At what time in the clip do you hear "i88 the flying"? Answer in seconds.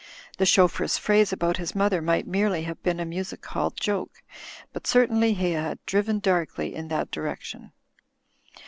1.29-1.45